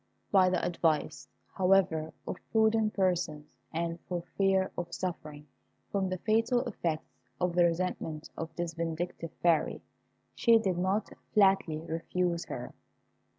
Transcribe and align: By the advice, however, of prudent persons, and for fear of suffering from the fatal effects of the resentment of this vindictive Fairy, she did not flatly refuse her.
By 0.31 0.49
the 0.49 0.65
advice, 0.65 1.27
however, 1.53 2.11
of 2.27 2.37
prudent 2.51 2.95
persons, 2.95 3.55
and 3.71 3.99
for 4.09 4.23
fear 4.35 4.71
of 4.75 4.91
suffering 4.91 5.45
from 5.91 6.09
the 6.09 6.17
fatal 6.17 6.61
effects 6.61 7.13
of 7.39 7.53
the 7.53 7.65
resentment 7.65 8.31
of 8.35 8.49
this 8.55 8.73
vindictive 8.73 9.29
Fairy, 9.43 9.83
she 10.33 10.57
did 10.57 10.79
not 10.79 11.13
flatly 11.35 11.77
refuse 11.81 12.45
her. 12.45 12.73